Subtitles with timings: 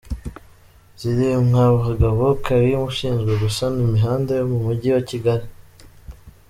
[0.99, 5.47] Zirimwabagabo Karim ushinzwe gusana imihanda yo mu mujyi wa Kigali.